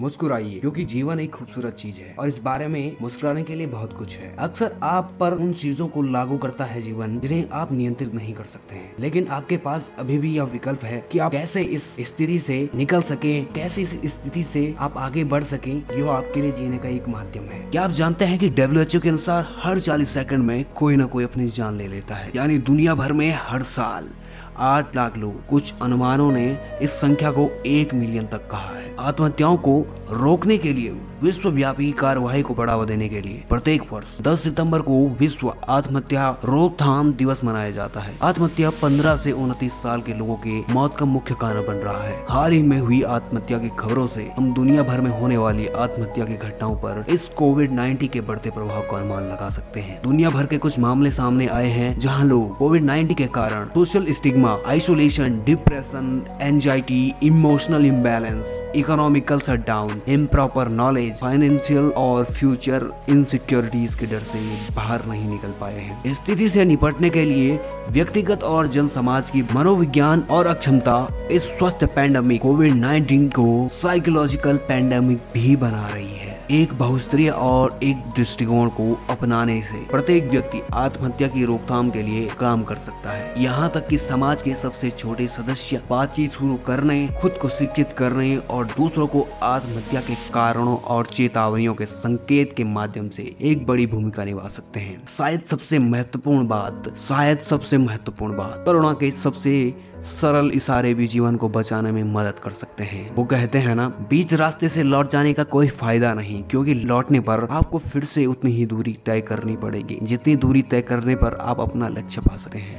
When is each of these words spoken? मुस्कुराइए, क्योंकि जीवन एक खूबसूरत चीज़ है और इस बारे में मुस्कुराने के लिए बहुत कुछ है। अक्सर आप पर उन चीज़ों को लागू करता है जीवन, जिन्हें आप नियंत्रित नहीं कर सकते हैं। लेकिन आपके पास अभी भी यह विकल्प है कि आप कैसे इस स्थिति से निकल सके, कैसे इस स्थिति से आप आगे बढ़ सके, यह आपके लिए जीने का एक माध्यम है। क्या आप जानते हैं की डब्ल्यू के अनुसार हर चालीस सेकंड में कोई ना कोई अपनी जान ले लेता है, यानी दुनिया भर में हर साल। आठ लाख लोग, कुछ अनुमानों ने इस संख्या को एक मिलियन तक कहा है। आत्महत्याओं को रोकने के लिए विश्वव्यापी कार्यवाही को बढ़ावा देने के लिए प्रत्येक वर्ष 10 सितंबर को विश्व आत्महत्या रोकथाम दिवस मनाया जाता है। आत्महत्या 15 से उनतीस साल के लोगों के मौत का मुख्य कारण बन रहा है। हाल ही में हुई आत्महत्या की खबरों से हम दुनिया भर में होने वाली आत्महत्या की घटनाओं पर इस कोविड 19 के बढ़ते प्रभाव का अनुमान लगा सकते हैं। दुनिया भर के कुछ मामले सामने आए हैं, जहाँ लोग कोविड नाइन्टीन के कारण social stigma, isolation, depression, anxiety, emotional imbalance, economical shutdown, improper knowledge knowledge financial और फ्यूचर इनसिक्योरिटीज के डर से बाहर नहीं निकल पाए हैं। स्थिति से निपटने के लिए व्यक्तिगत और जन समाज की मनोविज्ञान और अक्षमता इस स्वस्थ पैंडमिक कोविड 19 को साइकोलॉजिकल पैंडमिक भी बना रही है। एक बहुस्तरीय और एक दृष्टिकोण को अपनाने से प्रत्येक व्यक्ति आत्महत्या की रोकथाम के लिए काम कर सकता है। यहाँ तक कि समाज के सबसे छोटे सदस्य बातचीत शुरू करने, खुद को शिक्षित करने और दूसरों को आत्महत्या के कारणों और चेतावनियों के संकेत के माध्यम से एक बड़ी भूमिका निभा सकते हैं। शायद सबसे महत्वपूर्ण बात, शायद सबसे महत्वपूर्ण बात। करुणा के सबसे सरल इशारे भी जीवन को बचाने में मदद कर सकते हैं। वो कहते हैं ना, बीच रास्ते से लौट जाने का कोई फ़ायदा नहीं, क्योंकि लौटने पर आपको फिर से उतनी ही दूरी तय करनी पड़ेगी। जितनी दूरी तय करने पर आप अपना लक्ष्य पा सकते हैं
मुस्कुराइए, 0.00 0.58
क्योंकि 0.60 0.84
जीवन 0.84 1.20
एक 1.20 1.30
खूबसूरत 1.30 1.74
चीज़ 1.74 1.98
है 2.00 2.14
और 2.18 2.28
इस 2.28 2.38
बारे 2.42 2.66
में 2.68 2.96
मुस्कुराने 3.02 3.42
के 3.42 3.54
लिए 3.54 3.66
बहुत 3.66 3.92
कुछ 3.92 4.16
है। 4.18 4.34
अक्सर 4.38 4.78
आप 4.82 5.16
पर 5.20 5.32
उन 5.34 5.52
चीज़ों 5.54 5.88
को 5.88 6.02
लागू 6.02 6.36
करता 6.38 6.64
है 6.64 6.80
जीवन, 6.82 7.18
जिन्हें 7.20 7.48
आप 7.52 7.72
नियंत्रित 7.72 8.14
नहीं 8.14 8.32
कर 8.34 8.44
सकते 8.44 8.74
हैं। 8.74 8.94
लेकिन 9.00 9.26
आपके 9.28 9.56
पास 9.56 9.92
अभी 9.98 10.18
भी 10.18 10.34
यह 10.36 10.44
विकल्प 10.44 10.84
है 10.84 11.04
कि 11.12 11.18
आप 11.18 11.32
कैसे 11.32 11.62
इस 11.62 11.84
स्थिति 12.00 12.38
से 12.38 12.68
निकल 12.74 13.00
सके, 13.02 13.40
कैसे 13.54 13.82
इस 13.82 14.14
स्थिति 14.14 14.42
से 14.42 14.74
आप 14.78 14.98
आगे 14.98 15.24
बढ़ 15.24 15.44
सके, 15.44 15.76
यह 15.98 16.10
आपके 16.10 16.40
लिए 16.40 16.52
जीने 16.52 16.78
का 16.78 16.88
एक 16.88 17.08
माध्यम 17.08 17.44
है। 17.44 17.60
क्या 17.70 17.82
आप 17.82 17.90
जानते 17.90 18.24
हैं 18.24 18.38
की 18.38 18.48
डब्ल्यू 18.50 19.00
के 19.00 19.08
अनुसार 19.08 19.54
हर 19.58 19.80
चालीस 19.80 20.08
सेकंड 20.08 20.44
में 20.44 20.64
कोई 20.74 20.96
ना 20.96 21.06
कोई 21.06 21.24
अपनी 21.24 21.48
जान 21.48 21.76
ले 21.76 21.88
लेता 21.88 22.14
है, 22.14 22.32
यानी 22.36 22.58
दुनिया 22.60 22.94
भर 22.94 23.12
में 23.12 23.30
हर 23.38 23.62
साल। 23.62 24.08
आठ 24.56 24.96
लाख 24.96 25.16
लोग, 25.18 25.46
कुछ 25.46 25.74
अनुमानों 25.82 26.32
ने 26.32 26.78
इस 26.82 26.90
संख्या 26.90 27.30
को 27.30 27.62
एक 27.66 27.94
मिलियन 27.94 28.26
तक 28.26 28.50
कहा 28.50 28.76
है। 28.76 28.96
आत्महत्याओं 29.00 29.56
को 29.56 29.80
रोकने 30.10 30.58
के 30.58 30.72
लिए 30.72 30.90
विश्वव्यापी 31.22 31.90
कार्यवाही 31.92 32.42
को 32.42 32.54
बढ़ावा 32.54 32.84
देने 32.84 33.08
के 33.08 33.20
लिए 33.20 33.42
प्रत्येक 33.48 33.82
वर्ष 33.92 34.16
10 34.20 34.40
सितंबर 34.40 34.80
को 34.80 35.08
विश्व 35.08 35.52
आत्महत्या 35.68 36.28
रोकथाम 36.44 37.12
दिवस 37.12 37.44
मनाया 37.44 37.70
जाता 37.70 38.00
है। 38.00 38.16
आत्महत्या 38.22 38.70
15 38.70 39.16
से 39.16 39.32
उनतीस 39.32 39.72
साल 39.72 40.00
के 40.00 40.14
लोगों 40.14 40.36
के 40.36 40.60
मौत 40.72 40.96
का 40.98 41.06
मुख्य 41.06 41.34
कारण 41.40 41.66
बन 41.66 41.74
रहा 41.74 42.02
है। 42.02 42.24
हाल 42.30 42.52
ही 42.52 42.62
में 42.62 42.78
हुई 42.80 43.02
आत्महत्या 43.02 43.58
की 43.58 43.68
खबरों 43.78 44.06
से 44.06 44.22
हम 44.38 44.52
दुनिया 44.54 44.82
भर 44.82 45.00
में 45.00 45.10
होने 45.20 45.36
वाली 45.36 45.66
आत्महत्या 45.66 46.24
की 46.24 46.34
घटनाओं 46.34 46.76
पर 46.76 47.04
इस 47.08 47.28
कोविड 47.28 47.70
19 47.70 48.08
के 48.08 48.20
बढ़ते 48.20 48.50
प्रभाव 48.50 48.80
का 48.80 48.96
अनुमान 48.96 49.24
लगा 49.24 49.48
सकते 49.48 49.80
हैं। 49.80 50.00
दुनिया 50.02 50.30
भर 50.30 50.46
के 50.46 50.58
कुछ 50.58 50.78
मामले 50.78 51.10
सामने 51.10 51.46
आए 51.46 51.68
हैं, 51.68 51.98
जहाँ 51.98 52.24
लोग 52.24 52.56
कोविड 52.58 52.84
नाइन्टीन 52.84 53.16
के 53.16 53.26
कारण 53.26 53.66
social 53.66 54.06
stigma, 54.12 54.56
isolation, 54.66 55.40
depression, 55.46 56.24
anxiety, 56.42 57.14
emotional 57.22 57.86
imbalance, 57.86 58.72
economical 58.76 59.40
shutdown, 59.40 60.00
improper 60.08 60.68
knowledge 60.68 61.08
knowledge 61.10 61.20
financial 61.20 61.88
और 61.96 62.24
फ्यूचर 62.24 62.84
इनसिक्योरिटीज 63.08 63.94
के 63.94 64.06
डर 64.06 64.22
से 64.22 64.38
बाहर 64.74 65.04
नहीं 65.06 65.28
निकल 65.28 65.50
पाए 65.60 65.78
हैं। 65.78 66.14
स्थिति 66.14 66.48
से 66.48 66.64
निपटने 66.64 67.10
के 67.10 67.24
लिए 67.24 67.56
व्यक्तिगत 67.90 68.42
और 68.42 68.66
जन 68.66 68.88
समाज 68.88 69.30
की 69.30 69.42
मनोविज्ञान 69.42 70.20
और 70.20 70.46
अक्षमता 70.46 71.28
इस 71.30 71.42
स्वस्थ 71.58 71.84
पैंडमिक 71.84 72.42
कोविड 72.42 72.74
19 72.74 73.28
को 73.28 73.68
साइकोलॉजिकल 73.68 74.56
पैंडमिक 74.56 75.18
भी 75.34 75.56
बना 75.56 75.88
रही 75.88 76.14
है। 76.14 76.38
एक 76.50 76.72
बहुस्तरीय 76.74 77.28
और 77.28 77.80
एक 77.82 77.96
दृष्टिकोण 78.16 78.68
को 78.68 78.98
अपनाने 79.10 79.62
से 79.62 79.78
प्रत्येक 79.90 80.30
व्यक्ति 80.30 80.60
आत्महत्या 80.74 81.28
की 81.28 81.44
रोकथाम 81.44 81.90
के 81.90 82.02
लिए 82.02 82.28
काम 82.40 82.62
कर 82.62 82.76
सकता 82.76 83.10
है। 83.10 83.42
यहाँ 83.42 83.68
तक 83.68 83.86
कि 83.88 83.98
समाज 83.98 84.42
के 84.42 84.54
सबसे 84.54 84.90
छोटे 84.90 85.28
सदस्य 85.28 85.82
बातचीत 85.90 86.30
शुरू 86.30 86.54
करने, 86.54 87.08
खुद 87.22 87.32
को 87.32 87.48
शिक्षित 87.48 87.92
करने 87.92 88.36
और 88.36 88.66
दूसरों 88.66 89.06
को 89.06 89.26
आत्महत्या 89.42 90.00
के 90.00 90.14
कारणों 90.14 90.76
और 90.76 91.06
चेतावनियों 91.06 91.74
के 91.74 91.86
संकेत 91.86 92.54
के 92.56 92.64
माध्यम 92.64 93.08
से 93.08 93.36
एक 93.40 93.66
बड़ी 93.66 93.86
भूमिका 93.86 94.24
निभा 94.24 94.48
सकते 94.48 94.80
हैं। 94.80 95.06
शायद 95.06 95.42
सबसे 95.46 95.78
महत्वपूर्ण 95.78 96.46
बात, 96.46 96.94
शायद 96.96 97.38
सबसे 97.38 97.78
महत्वपूर्ण 97.80 98.36
बात। 98.36 98.62
करुणा 98.66 98.92
के 98.92 99.10
सबसे 99.10 99.52
सरल 100.02 100.50
इशारे 100.54 100.92
भी 100.94 101.06
जीवन 101.06 101.36
को 101.36 101.48
बचाने 101.48 101.92
में 101.92 102.02
मदद 102.04 102.38
कर 102.38 102.50
सकते 102.50 102.84
हैं। 102.84 103.14
वो 103.14 103.24
कहते 103.24 103.58
हैं 103.58 103.74
ना, 103.74 103.86
बीच 104.10 104.34
रास्ते 104.34 104.68
से 104.68 104.82
लौट 104.82 105.10
जाने 105.10 105.32
का 105.32 105.44
कोई 105.44 105.68
फ़ायदा 105.68 106.12
नहीं, 106.14 106.42
क्योंकि 106.42 106.74
लौटने 106.74 107.20
पर 107.20 107.46
आपको 107.50 107.78
फिर 107.78 108.04
से 108.04 108.26
उतनी 108.26 108.50
ही 108.50 108.66
दूरी 108.66 108.96
तय 109.06 109.20
करनी 109.20 109.56
पड़ेगी। 109.56 109.98
जितनी 110.02 110.36
दूरी 110.36 110.62
तय 110.62 110.80
करने 110.80 111.14
पर 111.14 111.36
आप 111.40 111.60
अपना 111.60 111.88
लक्ष्य 111.88 112.20
पा 112.20 112.36
सकते 112.36 112.58
हैं 112.58 112.78